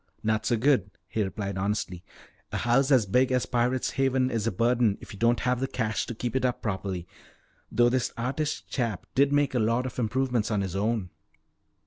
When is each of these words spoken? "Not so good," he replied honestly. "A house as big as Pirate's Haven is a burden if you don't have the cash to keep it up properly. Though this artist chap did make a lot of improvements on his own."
"Not 0.23 0.47
so 0.47 0.57
good," 0.57 0.89
he 1.07 1.21
replied 1.21 1.59
honestly. 1.59 2.03
"A 2.51 2.57
house 2.57 2.89
as 2.89 3.05
big 3.05 3.31
as 3.31 3.45
Pirate's 3.45 3.91
Haven 3.91 4.31
is 4.31 4.47
a 4.47 4.51
burden 4.51 4.97
if 4.99 5.13
you 5.13 5.19
don't 5.19 5.41
have 5.41 5.59
the 5.59 5.67
cash 5.67 6.07
to 6.07 6.15
keep 6.15 6.35
it 6.35 6.43
up 6.43 6.59
properly. 6.59 7.05
Though 7.71 7.89
this 7.89 8.11
artist 8.17 8.67
chap 8.67 9.05
did 9.13 9.31
make 9.31 9.53
a 9.53 9.59
lot 9.59 9.85
of 9.85 9.99
improvements 9.99 10.49
on 10.49 10.61
his 10.61 10.75
own." 10.75 11.11